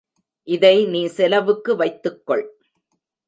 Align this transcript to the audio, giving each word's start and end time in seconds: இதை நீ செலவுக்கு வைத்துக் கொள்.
இதை 0.47 0.85
நீ 0.85 1.05
செலவுக்கு 1.05 1.75
வைத்துக் 1.75 2.25
கொள். 2.25 2.45